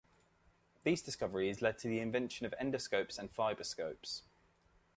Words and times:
These 0.83 1.03
discoveries 1.03 1.61
led 1.61 1.77
to 1.77 1.87
the 1.87 1.99
invention 1.99 2.47
of 2.47 2.55
endoscopes 2.59 3.19
and 3.19 3.31
fiberscopes. 3.31 4.23